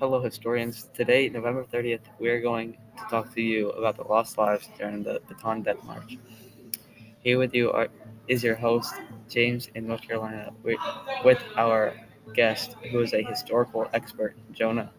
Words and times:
Hello, 0.00 0.22
historians. 0.22 0.88
Today, 0.94 1.28
November 1.28 1.64
30th, 1.64 2.06
we 2.20 2.28
are 2.28 2.40
going 2.40 2.74
to 2.96 3.02
talk 3.10 3.34
to 3.34 3.42
you 3.42 3.70
about 3.70 3.96
the 3.96 4.04
lost 4.04 4.38
lives 4.38 4.68
during 4.78 5.02
the 5.02 5.20
Bataan 5.28 5.64
Death 5.64 5.82
March. 5.82 6.18
Here 7.18 7.36
with 7.36 7.52
you 7.52 7.72
are, 7.72 7.88
is 8.28 8.44
your 8.44 8.54
host, 8.54 8.94
James 9.28 9.68
in 9.74 9.88
North 9.88 10.02
Carolina, 10.02 10.52
with, 10.62 11.42
our 11.56 11.94
guest, 12.32 12.76
who 12.92 13.00
is 13.00 13.12
a 13.12 13.24
historical 13.24 13.90
expert, 13.92 14.36
Jonah. 14.52 14.92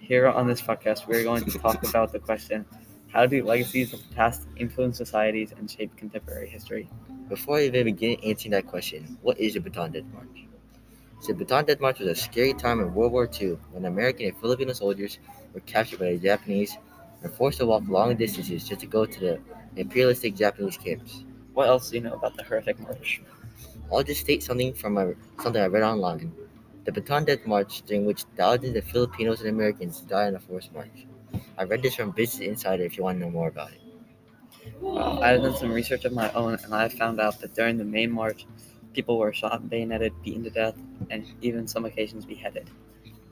Here 0.00 0.26
on 0.26 0.48
this 0.48 0.60
podcast, 0.60 1.06
we 1.06 1.16
are 1.16 1.22
going 1.22 1.44
to 1.44 1.58
talk 1.60 1.86
about 1.88 2.10
the 2.10 2.18
question 2.18 2.66
How 3.12 3.26
do 3.26 3.44
legacies 3.44 3.92
of 3.92 4.00
the 4.08 4.12
past 4.16 4.48
influence 4.56 4.96
societies 4.98 5.52
and 5.56 5.70
shape 5.70 5.96
contemporary 5.96 6.48
history? 6.48 6.90
Before 7.28 7.58
I 7.58 7.66
even 7.66 7.84
begin 7.84 8.18
answering 8.24 8.50
that 8.50 8.66
question, 8.66 9.18
what 9.22 9.38
is 9.38 9.54
the 9.54 9.60
Bataan 9.60 9.92
Death 9.92 10.10
March? 10.12 10.49
The 11.26 11.34
Bataan 11.34 11.66
Death 11.66 11.80
March 11.80 11.98
was 12.00 12.08
a 12.08 12.14
scary 12.14 12.54
time 12.54 12.80
in 12.80 12.94
World 12.94 13.12
War 13.12 13.28
II 13.40 13.58
when 13.72 13.84
American 13.84 14.26
and 14.26 14.36
Filipino 14.38 14.72
soldiers 14.72 15.18
were 15.54 15.60
captured 15.60 16.00
by 16.00 16.12
the 16.12 16.18
Japanese 16.18 16.76
and 17.22 17.32
forced 17.32 17.58
to 17.58 17.66
walk 17.66 17.84
long 17.88 18.16
distances 18.16 18.66
just 18.66 18.80
to 18.80 18.86
go 18.86 19.04
to 19.06 19.20
the 19.20 19.40
imperialistic 19.76 20.34
Japanese 20.34 20.76
camps. 20.76 21.24
What 21.52 21.68
else 21.68 21.90
do 21.90 21.96
you 21.96 22.02
know 22.02 22.14
about 22.14 22.36
the 22.36 22.42
horrific 22.42 22.80
march? 22.80 23.22
I'll 23.92 24.02
just 24.02 24.22
state 24.22 24.42
something 24.42 24.72
from 24.72 24.96
a, 24.96 25.14
something 25.40 25.62
I 25.62 25.66
read 25.66 25.82
online. 25.82 26.32
The 26.84 26.92
Bataan 26.92 27.26
Death 27.26 27.46
March, 27.46 27.82
during 27.82 28.06
which 28.06 28.24
thousands 28.36 28.76
of 28.76 28.84
Filipinos 28.84 29.40
and 29.40 29.50
Americans 29.50 30.00
died 30.00 30.28
on 30.28 30.36
a 30.36 30.40
forced 30.40 30.72
march. 30.72 31.06
I 31.58 31.64
read 31.64 31.82
this 31.82 31.94
from 31.94 32.12
Business 32.12 32.48
Insider 32.48 32.84
if 32.84 32.96
you 32.96 33.04
want 33.04 33.20
to 33.20 33.26
know 33.26 33.30
more 33.30 33.48
about 33.48 33.70
it. 33.72 33.80
Uh, 34.82 35.20
I've 35.20 35.42
done 35.42 35.56
some 35.56 35.70
research 35.70 36.04
of 36.06 36.12
my 36.12 36.32
own, 36.32 36.58
and 36.64 36.74
I 36.74 36.88
found 36.88 37.20
out 37.20 37.40
that 37.40 37.54
during 37.54 37.76
the 37.76 37.84
main 37.84 38.10
march, 38.10 38.46
people 38.94 39.18
were 39.18 39.32
shot, 39.32 39.68
bayoneted, 39.68 40.12
beaten 40.22 40.42
to 40.44 40.50
death, 40.50 40.74
and 41.10 41.26
even 41.42 41.66
some 41.66 41.84
occasions 41.84 42.24
beheaded. 42.24 42.68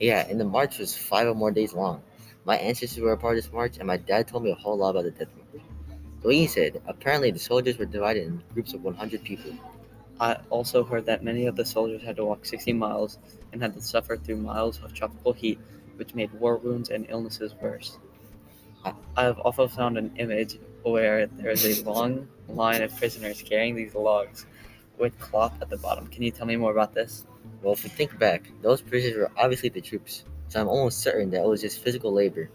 Yeah, 0.00 0.26
and 0.28 0.40
the 0.40 0.44
march 0.44 0.78
was 0.78 0.96
five 0.96 1.26
or 1.26 1.34
more 1.34 1.50
days 1.50 1.72
long. 1.72 2.02
My 2.44 2.56
ancestors 2.56 3.02
were 3.02 3.12
a 3.12 3.16
part 3.16 3.36
of 3.36 3.44
this 3.44 3.52
march, 3.52 3.78
and 3.78 3.86
my 3.86 3.96
dad 3.96 4.28
told 4.28 4.44
me 4.44 4.50
a 4.50 4.54
whole 4.54 4.76
lot 4.76 4.90
about 4.90 5.04
the 5.04 5.10
death 5.10 5.28
march. 5.36 5.62
So 6.22 6.28
he 6.30 6.46
said, 6.46 6.80
apparently 6.86 7.30
the 7.30 7.38
soldiers 7.38 7.78
were 7.78 7.84
divided 7.84 8.24
in 8.24 8.42
groups 8.54 8.74
of 8.74 8.82
100 8.82 9.22
people. 9.22 9.52
I 10.20 10.38
also 10.50 10.82
heard 10.82 11.06
that 11.06 11.22
many 11.22 11.46
of 11.46 11.56
the 11.56 11.64
soldiers 11.64 12.02
had 12.02 12.16
to 12.16 12.24
walk 12.24 12.44
60 12.44 12.72
miles 12.72 13.18
and 13.52 13.62
had 13.62 13.74
to 13.74 13.80
suffer 13.80 14.16
through 14.16 14.38
miles 14.38 14.80
of 14.82 14.92
tropical 14.92 15.32
heat, 15.32 15.60
which 15.96 16.14
made 16.14 16.32
war 16.32 16.56
wounds 16.56 16.90
and 16.90 17.06
illnesses 17.08 17.54
worse. 17.60 17.98
I 19.16 19.22
have 19.22 19.38
also 19.40 19.68
found 19.68 19.98
an 19.98 20.12
image 20.16 20.58
where 20.82 21.26
there 21.26 21.50
is 21.50 21.80
a 21.80 21.84
long 21.84 22.28
line 22.48 22.82
of 22.82 22.96
prisoners 22.96 23.42
carrying 23.42 23.74
these 23.74 23.94
logs 23.94 24.46
with 24.98 25.18
cloth 25.18 25.54
at 25.60 25.68
the 25.68 25.76
bottom. 25.76 26.06
Can 26.06 26.22
you 26.22 26.30
tell 26.30 26.46
me 26.46 26.56
more 26.56 26.72
about 26.72 26.94
this? 26.94 27.26
Well, 27.62 27.72
if 27.72 27.84
you 27.84 27.90
think 27.90 28.18
back, 28.18 28.50
those 28.62 28.80
prisoners 28.80 29.16
were 29.16 29.30
obviously 29.36 29.68
the 29.68 29.80
troops, 29.80 30.24
so 30.48 30.60
I'm 30.60 30.68
almost 30.68 31.00
certain 31.00 31.30
that 31.30 31.42
it 31.42 31.46
was 31.46 31.60
just 31.60 31.82
physical 31.82 32.12
labor 32.12 32.50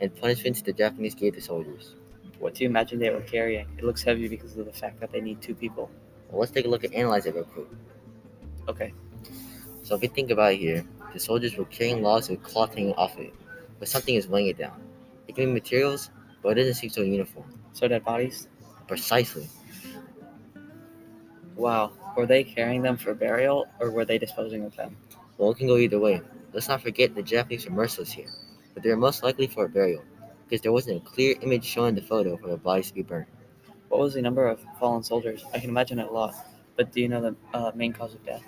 and 0.00 0.14
punishments 0.14 0.62
the 0.62 0.72
Japanese 0.72 1.14
gave 1.14 1.34
the 1.34 1.40
soldiers. 1.40 1.94
What 2.38 2.54
do 2.54 2.64
you 2.64 2.70
imagine 2.70 2.98
they 2.98 3.10
were 3.10 3.20
carrying? 3.20 3.66
It 3.78 3.84
looks 3.84 4.02
heavy 4.02 4.28
because 4.28 4.56
of 4.56 4.66
the 4.66 4.72
fact 4.72 5.00
that 5.00 5.12
they 5.12 5.20
need 5.20 5.40
two 5.40 5.54
people. 5.54 5.90
Well, 6.28 6.40
let's 6.40 6.50
take 6.50 6.64
a 6.64 6.68
look 6.68 6.82
and 6.82 6.92
analyze 6.92 7.26
it 7.26 7.34
real 7.34 7.44
quick. 7.44 7.68
Okay. 8.68 8.92
So 9.82 9.94
if 9.94 10.02
you 10.02 10.08
think 10.08 10.30
about 10.30 10.54
it 10.54 10.58
here, 10.58 10.84
the 11.12 11.20
soldiers 11.20 11.56
were 11.56 11.64
carrying 11.66 12.02
logs 12.02 12.28
with 12.28 12.42
cloth 12.42 12.74
hanging 12.74 12.94
off 12.94 13.18
it, 13.18 13.32
but 13.78 13.88
something 13.88 14.14
is 14.14 14.26
weighing 14.26 14.48
it 14.48 14.58
down. 14.58 14.80
It 15.28 15.36
can 15.36 15.46
be 15.46 15.52
materials, 15.52 16.10
but 16.42 16.50
it 16.50 16.54
doesn't 16.62 16.74
seem 16.74 16.90
so 16.90 17.02
uniform. 17.02 17.46
So 17.72 17.86
dead 17.86 18.04
bodies? 18.04 18.48
Precisely. 18.88 19.48
Wow. 21.54 21.92
Were 22.16 22.26
they 22.26 22.44
carrying 22.44 22.82
them 22.82 22.96
for 22.96 23.14
burial 23.14 23.66
or 23.80 23.90
were 23.90 24.04
they 24.04 24.18
disposing 24.18 24.64
of 24.64 24.76
them? 24.76 24.96
Well, 25.38 25.50
it 25.50 25.58
can 25.58 25.66
go 25.66 25.76
either 25.76 25.98
way. 25.98 26.20
Let's 26.52 26.68
not 26.68 26.82
forget 26.82 27.14
the 27.14 27.22
Japanese 27.22 27.64
were 27.66 27.72
merciless 27.74 28.12
here, 28.12 28.28
but 28.74 28.82
they 28.82 28.90
were 28.90 28.96
most 28.96 29.22
likely 29.22 29.46
for 29.46 29.64
a 29.64 29.68
burial, 29.68 30.04
because 30.44 30.60
there 30.60 30.72
wasn't 30.72 30.98
a 30.98 31.00
clear 31.00 31.36
image 31.40 31.64
showing 31.64 31.94
the 31.94 32.02
photo 32.02 32.36
for 32.36 32.48
the 32.48 32.58
bodies 32.58 32.88
to 32.88 32.94
be 32.94 33.02
burned. 33.02 33.26
What 33.88 34.00
was 34.00 34.14
the 34.14 34.22
number 34.22 34.46
of 34.46 34.64
fallen 34.78 35.02
soldiers? 35.02 35.44
I 35.54 35.58
can 35.58 35.70
imagine 35.70 35.98
a 35.98 36.10
lot, 36.10 36.34
but 36.76 36.92
do 36.92 37.00
you 37.00 37.08
know 37.08 37.22
the 37.22 37.36
uh, 37.54 37.72
main 37.74 37.92
cause 37.92 38.14
of 38.14 38.24
death? 38.24 38.42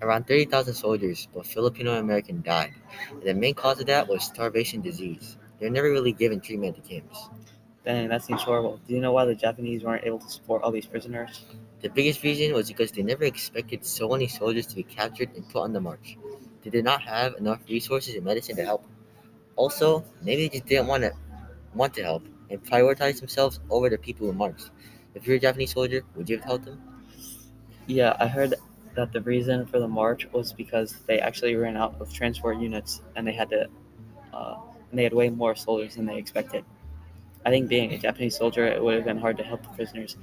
Around 0.00 0.26
30,000 0.26 0.74
soldiers, 0.74 1.28
both 1.34 1.46
Filipino 1.46 1.92
and 1.92 2.00
American, 2.00 2.42
died, 2.42 2.72
and 3.10 3.22
the 3.22 3.34
main 3.34 3.54
cause 3.54 3.78
of 3.80 3.86
that 3.86 4.08
was 4.08 4.24
starvation 4.24 4.80
disease. 4.80 5.36
They 5.60 5.66
were 5.66 5.72
never 5.72 5.90
really 5.90 6.12
given 6.12 6.40
treatment 6.40 6.76
at 6.76 6.82
the 6.82 6.88
camps. 6.88 7.28
Dang, 7.84 8.08
that 8.08 8.24
seems 8.24 8.42
horrible. 8.42 8.80
Do 8.88 8.94
you 8.94 9.00
know 9.00 9.12
why 9.12 9.24
the 9.26 9.34
Japanese 9.34 9.84
weren't 9.84 10.04
able 10.04 10.18
to 10.20 10.28
support 10.28 10.62
all 10.62 10.70
these 10.72 10.86
prisoners? 10.86 11.44
The 11.82 11.90
biggest 11.90 12.22
reason 12.22 12.54
was 12.54 12.68
because 12.68 12.92
they 12.92 13.02
never 13.02 13.24
expected 13.24 13.84
so 13.84 14.08
many 14.08 14.26
soldiers 14.28 14.66
to 14.68 14.76
be 14.76 14.82
captured 14.84 15.30
and 15.36 15.46
put 15.48 15.62
on 15.62 15.72
the 15.74 15.80
march. 15.80 16.16
They 16.62 16.70
did 16.70 16.84
not 16.84 17.02
have 17.02 17.34
enough 17.36 17.60
resources 17.68 18.14
and 18.14 18.24
medicine 18.24 18.56
to 18.56 18.64
help. 18.64 18.86
Also, 19.56 20.04
maybe 20.22 20.48
they 20.48 20.58
just 20.58 20.66
didn't 20.68 20.88
want 20.88 21.04
to 21.04 21.12
want 21.74 21.94
to 21.94 22.02
help 22.02 22.24
and 22.50 22.62
prioritize 22.64 23.20
themselves 23.20 23.60
over 23.70 23.90
the 23.90 23.98
people 23.98 24.26
who 24.26 24.32
marched. 24.34 24.70
If 25.14 25.26
you're 25.26 25.36
a 25.36 25.40
Japanese 25.40 25.72
soldier, 25.72 26.02
would 26.16 26.28
you 26.30 26.36
have 26.38 26.44
helped 26.46 26.66
them? 26.66 26.82
Yeah, 27.86 28.16
I 28.18 28.26
heard 28.28 28.54
that 28.94 29.12
the 29.12 29.20
reason 29.20 29.66
for 29.66 29.78
the 29.80 29.88
march 29.88 30.26
was 30.32 30.52
because 30.52 30.94
they 31.06 31.18
actually 31.20 31.56
ran 31.56 31.76
out 31.76 32.00
of 32.00 32.12
transport 32.12 32.58
units 32.58 33.00
and 33.16 33.26
they 33.26 33.32
had 33.32 33.50
to, 33.50 33.68
uh, 34.32 34.56
and 34.90 34.98
they 34.98 35.04
had 35.04 35.12
way 35.14 35.30
more 35.30 35.54
soldiers 35.54 35.96
than 35.96 36.06
they 36.06 36.18
expected. 36.18 36.64
I 37.46 37.50
think 37.50 37.68
being 37.68 37.92
a 37.92 37.98
Japanese 37.98 38.36
soldier, 38.36 38.66
it 38.66 38.82
would 38.82 38.94
have 38.96 39.04
been 39.04 39.18
hard 39.18 39.38
to 39.38 39.44
help 39.44 39.62
the 39.62 39.70
prisoners. 39.70 40.16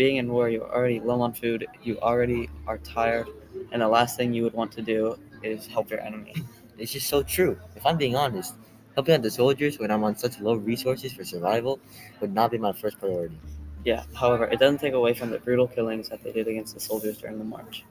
Being 0.00 0.16
in 0.16 0.32
war, 0.32 0.48
you're 0.48 0.64
already 0.74 0.98
low 0.98 1.20
on 1.20 1.34
food, 1.34 1.66
you 1.82 1.98
already 2.00 2.48
are 2.66 2.78
tired, 2.78 3.28
and 3.70 3.82
the 3.82 3.86
last 3.86 4.16
thing 4.16 4.32
you 4.32 4.42
would 4.44 4.54
want 4.54 4.72
to 4.72 4.80
do 4.80 5.18
is 5.42 5.66
help 5.66 5.90
your 5.90 6.00
enemy. 6.00 6.32
It's 6.78 6.90
just 6.90 7.06
so 7.06 7.22
true. 7.22 7.58
If 7.76 7.84
I'm 7.84 7.98
being 7.98 8.16
honest, 8.16 8.54
helping 8.94 9.16
out 9.16 9.20
the 9.20 9.30
soldiers 9.30 9.78
when 9.78 9.90
I'm 9.90 10.02
on 10.02 10.16
such 10.16 10.40
low 10.40 10.54
resources 10.54 11.12
for 11.12 11.22
survival 11.22 11.78
would 12.22 12.32
not 12.32 12.50
be 12.50 12.56
my 12.56 12.72
first 12.72 12.98
priority. 12.98 13.38
Yeah, 13.84 14.04
however, 14.14 14.46
it 14.46 14.58
doesn't 14.58 14.78
take 14.78 14.94
away 14.94 15.12
from 15.12 15.28
the 15.28 15.38
brutal 15.38 15.68
killings 15.68 16.08
that 16.08 16.24
they 16.24 16.32
did 16.32 16.48
against 16.48 16.72
the 16.72 16.80
soldiers 16.80 17.18
during 17.18 17.36
the 17.36 17.44
march. 17.44 17.84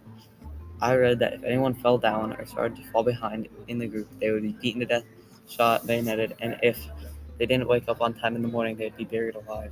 I 0.81 0.95
read 0.95 1.19
that 1.19 1.33
if 1.33 1.43
anyone 1.43 1.75
fell 1.75 1.99
down 1.99 2.33
or 2.33 2.45
started 2.47 2.77
to 2.77 2.83
fall 2.89 3.03
behind 3.03 3.49
in 3.67 3.77
the 3.77 3.85
group, 3.85 4.07
they 4.19 4.31
would 4.31 4.41
be 4.41 4.53
beaten 4.53 4.79
to 4.79 4.87
death, 4.87 5.05
shot, 5.47 5.85
bayoneted, 5.85 6.35
and 6.41 6.57
if 6.63 6.83
they 7.37 7.45
didn't 7.45 7.67
wake 7.67 7.87
up 7.87 8.01
on 8.01 8.15
time 8.15 8.35
in 8.35 8.41
the 8.41 8.47
morning, 8.47 8.77
they'd 8.77 8.97
be 8.97 9.05
buried 9.05 9.35
alive. 9.35 9.71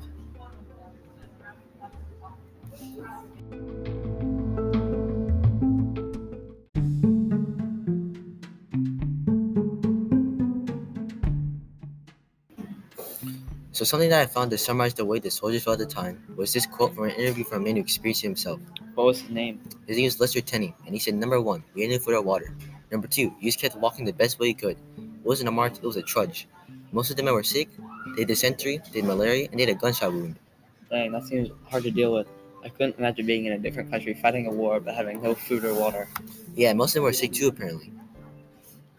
So 13.77 13.85
something 13.85 14.09
that 14.09 14.21
I 14.21 14.25
found 14.25 14.49
to 14.49 14.57
summarize 14.57 14.95
the 14.95 15.05
way 15.05 15.19
the 15.19 15.29
soldiers 15.29 15.63
felt 15.63 15.79
at 15.79 15.87
the 15.87 15.93
time 15.93 16.23
was 16.35 16.51
this 16.51 16.65
quote 16.65 16.95
from 16.95 17.03
an 17.03 17.11
interview 17.11 17.43
from 17.43 17.61
a 17.61 17.65
man 17.65 17.75
who 17.75 17.81
experienced 17.81 18.23
it 18.23 18.27
himself. 18.29 18.59
What 18.95 19.05
was 19.05 19.21
his 19.21 19.29
name? 19.29 19.61
His 19.85 19.97
name 19.97 20.05
was 20.05 20.19
Lester 20.19 20.41
Tenney, 20.41 20.73
and 20.87 20.95
he 20.95 20.99
said, 20.99 21.13
number 21.13 21.39
one, 21.39 21.63
we 21.75 21.83
had 21.83 21.91
no 21.91 21.99
food 21.99 22.15
or 22.15 22.23
water. 22.23 22.55
Number 22.91 23.07
two, 23.07 23.35
you 23.39 23.43
just 23.43 23.59
kept 23.59 23.75
walking 23.75 24.03
the 24.03 24.13
best 24.13 24.39
way 24.39 24.47
you 24.47 24.55
could. 24.55 24.77
It 24.97 25.23
wasn't 25.23 25.49
a 25.49 25.51
march, 25.51 25.77
it 25.77 25.83
was 25.83 25.95
a 25.95 26.01
trudge. 26.01 26.47
Most 26.91 27.11
of 27.11 27.17
the 27.17 27.21
men 27.21 27.35
were 27.35 27.43
sick, 27.43 27.69
they 28.15 28.21
had 28.23 28.29
dysentery, 28.29 28.81
they 28.91 29.01
had 29.01 29.07
malaria, 29.07 29.47
and 29.51 29.59
they 29.59 29.65
had 29.67 29.75
a 29.75 29.79
gunshot 29.79 30.11
wound. 30.11 30.39
Dang, 30.89 31.11
that 31.11 31.25
seems 31.25 31.49
hard 31.69 31.83
to 31.83 31.91
deal 31.91 32.13
with. 32.13 32.27
I 32.67 32.69
couldn't 32.69 32.97
imagine 32.97 33.25
being 33.25 33.45
in 33.45 33.53
a 33.53 33.57
different 33.57 33.89
country 33.89 34.13
fighting 34.13 34.45
a 34.45 34.51
war 34.51 34.81
but 34.81 34.93
having 34.93 35.21
no 35.21 35.33
food 35.33 35.63
or 35.63 35.73
water. 35.73 36.09
Yeah, 36.53 36.73
most 36.73 36.89
of 36.89 36.95
them 36.95 37.03
were 37.03 37.13
sick 37.13 37.31
too, 37.31 37.47
apparently. 37.47 37.93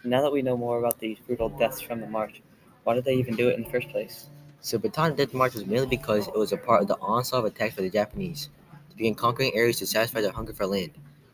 Now 0.04 0.22
that 0.22 0.32
we 0.32 0.40
know 0.40 0.56
more 0.56 0.78
about 0.78 0.98
these 1.00 1.18
brutal 1.18 1.50
deaths 1.50 1.82
from 1.82 2.00
the 2.00 2.06
march, 2.06 2.40
why 2.84 2.94
did 2.94 3.04
they 3.04 3.16
even 3.16 3.36
do 3.36 3.50
it 3.50 3.56
in 3.56 3.64
the 3.64 3.68
first 3.68 3.90
place? 3.90 4.28
So 4.62 4.78
Bataan 4.78 5.16
Death 5.16 5.34
March 5.34 5.52
was 5.52 5.66
mainly 5.66 5.86
because 5.86 6.28
it 6.28 6.34
was 6.34 6.50
a 6.50 6.56
part 6.56 6.80
of 6.80 6.88
the 6.88 6.96
onslaught 6.98 7.44
of 7.44 7.52
attacks 7.52 7.76
by 7.76 7.82
the 7.82 7.90
Japanese 7.90 8.48
to 8.88 8.96
begin 8.96 9.14
conquering 9.14 9.54
areas 9.54 9.76
to 9.80 9.86
satisfy 9.86 10.22
their 10.22 10.32
hunger 10.32 10.54
for 10.54 10.66
land. 10.66 10.92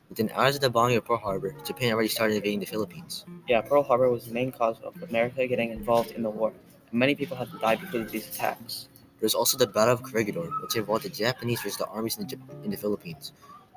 Within 0.09 0.29
hours 0.35 0.57
of 0.57 0.61
the 0.61 0.71
bombing 0.71 0.97
of 0.97 1.05
Pearl 1.05 1.19
Harbor, 1.19 1.55
Japan 1.65 1.93
already 1.93 2.09
started 2.09 2.35
invading 2.35 2.59
the 2.59 2.67
Philippines. 2.67 3.25
Yeah, 3.49 3.61
Pearl 3.61 3.85
Harbor 3.85 4.11
was 4.11 4.27
the 4.27 4.35
main 4.35 4.51
cause 4.51 4.81
of 4.83 5.01
America 5.09 5.47
getting 5.47 5.71
involved 5.71 6.11
in 6.11 6.25
the 6.25 6.31
war, 6.31 6.53
and 6.91 6.99
many 6.99 7.15
people 7.15 7.37
had 7.37 7.53
to 7.53 7.59
die 7.59 7.77
because 7.77 8.03
of 8.03 8.11
these 8.11 8.27
attacks. 8.27 8.89
There 9.21 9.27
was 9.27 9.35
also 9.35 9.57
the 9.57 9.67
Battle 9.67 9.95
of 9.95 10.03
Corregidor, 10.03 10.51
which 10.63 10.77
involved 10.77 11.05
the 11.05 11.09
Japanese 11.09 11.61
versus 11.63 11.79
the 11.79 11.87
armies 11.87 12.19
in 12.19 12.27
the, 12.27 12.39
in 12.65 12.71
the 12.71 12.77
Philippines. 12.77 13.33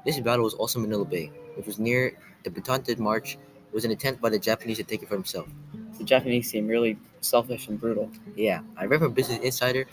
This 0.05 0.19
battle 0.19 0.43
was 0.43 0.53
also 0.53 0.79
Manila 0.79 1.05
Bay, 1.05 1.31
which 1.55 1.65
was 1.65 1.79
near 1.79 2.17
the 2.43 2.49
Bataan 2.49 2.83
Death 2.83 2.99
March. 2.99 3.33
It 3.35 3.73
was 3.73 3.85
an 3.85 3.91
attempt 3.91 4.21
by 4.21 4.29
the 4.29 4.39
Japanese 4.39 4.77
to 4.77 4.83
take 4.83 5.03
it 5.03 5.09
for 5.09 5.15
themselves. 5.15 5.51
The 5.97 6.03
Japanese 6.03 6.49
seem 6.49 6.67
really 6.67 6.97
selfish 7.21 7.67
and 7.67 7.79
brutal. 7.79 8.09
Yeah, 8.35 8.61
I 8.77 8.85
read 8.85 8.99
from 8.99 9.13
Business 9.13 9.39
Insider, 9.39 9.85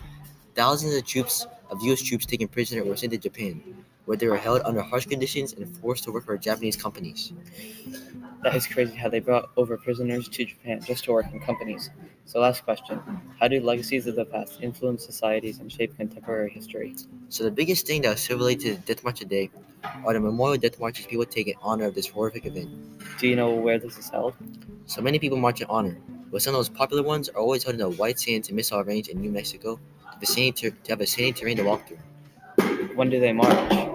thousands 0.54 0.94
of 0.94 1.04
troops 1.06 1.46
of 1.70 1.82
U.S. 1.82 2.02
troops 2.02 2.26
taken 2.26 2.48
prisoner 2.48 2.84
were 2.84 2.96
sent 2.96 3.12
to 3.12 3.18
Japan, 3.18 3.62
where 4.04 4.16
they 4.16 4.26
were 4.26 4.36
held 4.36 4.62
under 4.64 4.82
harsh 4.82 5.06
conditions 5.06 5.52
and 5.54 5.66
forced 5.78 6.04
to 6.04 6.12
work 6.12 6.24
for 6.24 6.36
Japanese 6.36 6.76
companies. 6.76 7.32
That 8.44 8.54
is 8.54 8.66
crazy 8.66 8.94
how 8.94 9.08
they 9.08 9.20
brought 9.20 9.50
over 9.56 9.78
prisoners 9.78 10.28
to 10.28 10.44
Japan 10.44 10.82
just 10.82 11.04
to 11.04 11.12
work 11.12 11.24
in 11.32 11.40
companies. 11.40 11.88
So, 12.26 12.40
last 12.40 12.62
question 12.62 13.00
How 13.40 13.48
do 13.48 13.58
legacies 13.58 14.06
of 14.06 14.16
the 14.16 14.26
past 14.26 14.60
influence 14.60 15.02
societies 15.02 15.60
and 15.60 15.72
shape 15.72 15.96
contemporary 15.96 16.50
history? 16.50 16.94
So, 17.30 17.42
the 17.42 17.50
biggest 17.50 17.86
thing 17.86 18.02
that 18.02 18.28
related 18.28 18.60
to 18.60 18.74
the 18.74 18.94
Death 18.94 19.02
March 19.02 19.18
today 19.20 19.50
are 20.04 20.12
the 20.12 20.20
memorial 20.20 20.58
death 20.58 20.78
marches 20.78 21.06
people 21.06 21.24
take 21.24 21.48
in 21.48 21.54
honor 21.62 21.86
of 21.86 21.94
this 21.94 22.06
horrific 22.06 22.44
event. 22.44 22.68
Do 23.18 23.28
you 23.28 23.34
know 23.34 23.54
where 23.54 23.78
this 23.78 23.96
is 23.96 24.10
held? 24.10 24.34
So 24.84 25.00
many 25.00 25.18
people 25.18 25.38
march 25.38 25.62
in 25.62 25.66
honor, 25.70 25.96
but 26.30 26.42
some 26.42 26.54
of 26.54 26.58
those 26.58 26.68
popular 26.68 27.02
ones 27.02 27.30
are 27.30 27.40
always 27.40 27.64
held 27.64 27.76
in 27.76 27.80
the 27.80 27.88
White 27.88 28.18
Sands 28.20 28.48
and 28.48 28.56
Missile 28.56 28.84
Range 28.84 29.08
in 29.08 29.22
New 29.22 29.30
Mexico 29.30 29.80
to, 30.20 30.52
ter- 30.52 30.70
to 30.70 30.92
have 30.92 31.00
a 31.00 31.06
sandy 31.06 31.32
terrain 31.32 31.56
to 31.56 31.62
walk 31.62 31.88
through. 31.88 32.02
When 32.94 33.08
do 33.08 33.18
they 33.20 33.32
march? 33.32 33.88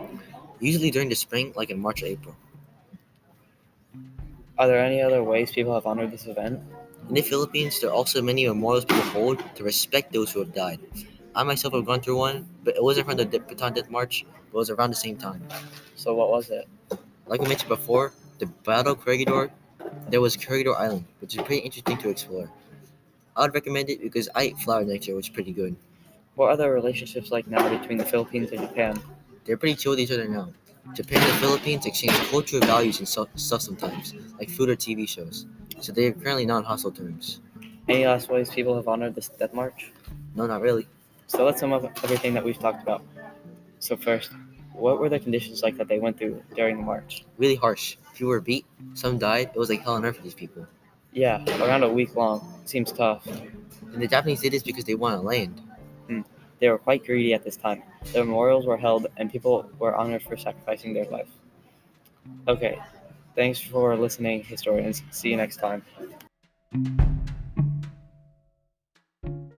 Usually 0.59 0.89
during 0.89 1.09
the 1.09 1.15
spring, 1.15 1.53
like 1.55 1.69
in 1.69 1.79
March 1.79 2.01
or 2.01 2.07
April. 2.07 2.35
Are 4.59 4.67
there 4.67 4.83
any 4.83 5.01
other 5.01 5.23
ways 5.23 5.53
people 5.53 5.73
have 5.73 5.85
honored 5.85 6.11
this 6.11 6.27
event? 6.27 6.59
In 7.07 7.15
the 7.15 7.21
Philippines, 7.21 7.79
there 7.79 7.91
are 7.91 7.93
also 7.93 8.21
many 8.21 8.45
memorials 8.45 8.83
people 8.83 9.03
hold 9.03 9.41
to 9.55 9.63
respect 9.63 10.11
those 10.11 10.33
who 10.33 10.39
have 10.39 10.53
died. 10.53 10.81
I 11.33 11.43
myself 11.43 11.73
have 11.75 11.85
gone 11.85 12.01
through 12.01 12.17
one, 12.17 12.45
but 12.65 12.75
it 12.75 12.83
wasn't 12.83 13.07
from 13.07 13.15
the 13.15 13.25
Bataan 13.25 13.73
Death 13.73 13.89
March, 13.89 14.25
but 14.51 14.57
it 14.57 14.59
was 14.59 14.69
around 14.69 14.89
the 14.89 14.97
same 14.97 15.15
time. 15.15 15.47
So 15.95 16.13
what 16.13 16.29
was 16.29 16.49
it? 16.49 16.67
Like 17.25 17.39
we 17.39 17.47
mentioned 17.47 17.69
before, 17.69 18.11
the 18.39 18.47
Battle 18.67 18.95
Corregidor, 18.95 19.49
there 20.09 20.19
was 20.19 20.35
Corregidor 20.35 20.75
Island, 20.75 21.05
which 21.21 21.37
is 21.37 21.41
pretty 21.43 21.61
interesting 21.61 21.97
to 21.99 22.09
explore. 22.09 22.51
I 23.37 23.43
would 23.43 23.53
recommend 23.53 23.89
it 23.89 24.01
because 24.01 24.27
I 24.35 24.51
ate 24.51 24.57
flour 24.59 24.83
next 24.83 25.07
year, 25.07 25.15
which 25.15 25.29
is 25.29 25.33
pretty 25.33 25.53
good. 25.53 25.77
What 26.35 26.49
are 26.49 26.57
the 26.57 26.69
relationships 26.69 27.31
like 27.31 27.47
now 27.47 27.63
between 27.79 27.97
the 27.97 28.03
Philippines 28.05 28.51
and 28.51 28.59
Japan? 28.59 28.99
They're 29.45 29.55
pretty 29.55 29.75
chill 29.75 29.91
with 29.91 30.01
each 30.01 30.11
other 30.11 30.27
now. 30.27 30.51
Japan 30.93 31.21
and 31.21 31.31
the 31.31 31.35
Philippines 31.35 31.85
exchange 31.85 32.13
cultural 32.29 32.61
values 32.65 32.99
and 32.99 33.07
stuff 33.07 33.29
sometimes, 33.35 34.13
like 34.39 34.49
food 34.49 34.69
or 34.69 34.75
TV 34.75 35.07
shows. 35.07 35.45
So 35.79 35.91
they 35.91 36.07
are 36.07 36.11
currently 36.11 36.45
not 36.45 36.57
on 36.57 36.63
hostile 36.63 36.91
terms. 36.91 37.41
Any 37.87 38.05
last 38.05 38.29
ways 38.29 38.49
people 38.49 38.75
have 38.75 38.87
honored 38.87 39.15
this 39.15 39.29
death 39.29 39.53
march? 39.53 39.91
No, 40.35 40.45
not 40.47 40.61
really. 40.61 40.87
So 41.27 41.45
let's 41.45 41.59
sum 41.59 41.73
up 41.73 41.83
everything 42.03 42.33
that 42.33 42.43
we've 42.43 42.59
talked 42.59 42.83
about. 42.83 43.03
So 43.79 43.95
first, 43.95 44.31
what 44.73 44.99
were 44.99 45.09
the 45.09 45.19
conditions 45.19 45.63
like 45.63 45.77
that 45.77 45.87
they 45.87 45.99
went 45.99 46.17
through 46.17 46.41
during 46.55 46.77
the 46.77 46.83
march? 46.83 47.25
Really 47.37 47.55
harsh. 47.55 47.97
People 48.13 48.29
were 48.29 48.41
beat, 48.41 48.65
some 48.93 49.17
died. 49.17 49.51
It 49.53 49.59
was 49.59 49.69
like 49.69 49.81
hell 49.81 49.93
on 49.93 50.05
earth 50.05 50.17
for 50.17 50.23
these 50.23 50.33
people. 50.33 50.67
Yeah, 51.13 51.43
around 51.61 51.83
a 51.83 51.89
week 51.89 52.15
long. 52.15 52.61
Seems 52.65 52.91
tough. 52.91 53.25
And 53.27 54.01
the 54.01 54.07
Japanese 54.07 54.41
did 54.41 54.53
this 54.53 54.63
because 54.63 54.85
they 54.85 54.95
wanted 54.95 55.21
land. 55.21 55.61
They 56.59 56.69
were 56.69 56.77
quite 56.77 57.05
greedy 57.05 57.33
at 57.33 57.43
this 57.43 57.55
time. 57.55 57.83
The 58.13 58.19
memorials 58.23 58.65
were 58.65 58.77
held 58.77 59.07
and 59.17 59.31
people 59.31 59.69
were 59.79 59.95
honored 59.95 60.23
for 60.23 60.37
sacrificing 60.37 60.93
their 60.93 61.05
life. 61.05 61.29
Okay, 62.47 62.79
thanks 63.35 63.59
for 63.59 63.95
listening, 63.95 64.43
historians. 64.43 65.03
See 65.11 65.29
you 65.29 65.37
next 65.37 65.57
time. 65.57 65.83